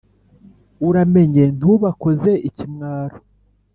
[0.87, 3.17] Uramenye ntubakoze ikimwaro